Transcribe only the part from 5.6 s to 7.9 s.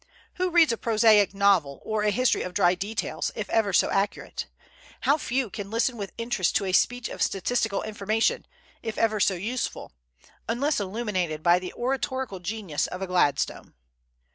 listen with interest to a speech of statistical